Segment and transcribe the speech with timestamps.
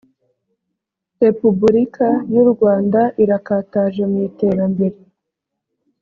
[1.23, 4.97] repubulika y u rwanda irakataje mwiterambere